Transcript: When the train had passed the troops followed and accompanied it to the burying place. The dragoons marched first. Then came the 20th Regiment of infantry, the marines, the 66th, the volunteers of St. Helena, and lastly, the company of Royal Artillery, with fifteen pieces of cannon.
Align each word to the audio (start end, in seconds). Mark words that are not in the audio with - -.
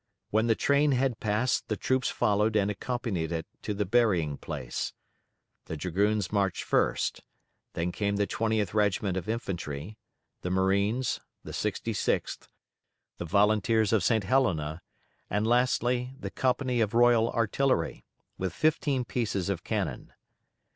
When 0.31 0.47
the 0.47 0.55
train 0.55 0.93
had 0.93 1.19
passed 1.19 1.67
the 1.67 1.77
troops 1.77 2.09
followed 2.09 2.55
and 2.55 2.71
accompanied 2.71 3.31
it 3.31 3.45
to 3.61 3.71
the 3.75 3.85
burying 3.85 4.35
place. 4.35 4.93
The 5.65 5.77
dragoons 5.77 6.31
marched 6.31 6.63
first. 6.63 7.21
Then 7.73 7.91
came 7.91 8.15
the 8.15 8.25
20th 8.25 8.73
Regiment 8.73 9.15
of 9.15 9.29
infantry, 9.29 9.99
the 10.41 10.49
marines, 10.49 11.19
the 11.43 11.51
66th, 11.51 12.47
the 13.19 13.25
volunteers 13.25 13.93
of 13.93 14.03
St. 14.03 14.23
Helena, 14.23 14.81
and 15.29 15.45
lastly, 15.45 16.15
the 16.19 16.31
company 16.31 16.81
of 16.81 16.95
Royal 16.95 17.29
Artillery, 17.29 18.03
with 18.39 18.53
fifteen 18.55 19.05
pieces 19.05 19.49
of 19.49 19.63
cannon. 19.63 20.13